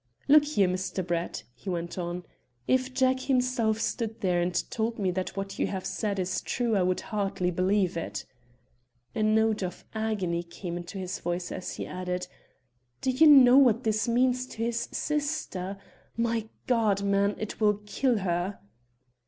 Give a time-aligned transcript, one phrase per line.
[0.27, 1.05] "Look here, Mr.
[1.05, 2.23] Brett," he went on,
[2.67, 6.75] "if Jack himself stood there and told me that what you have said is true
[6.75, 8.25] I would hardly believe it."
[9.13, 12.25] A note of agony came into his voice, as he added:
[13.01, 15.77] "Do you know what this means to his sister?
[16.17, 18.57] My God, man, it will kill her!"